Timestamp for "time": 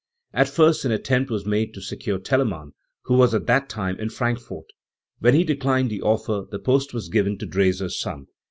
3.69-3.99